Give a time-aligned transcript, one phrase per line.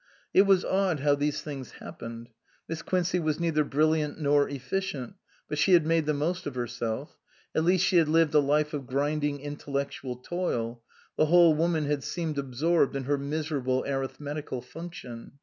[0.33, 2.29] It was odd how these things happened.
[2.67, 5.13] Miss Quincey was neither brilliant nor efficient,
[5.47, 7.19] but she had made the most of herself;
[7.53, 10.81] at least she had lived a life of grinding intellectual toil;
[11.17, 15.33] the whole woman had seemed absorbed in her miserable arithmetical function.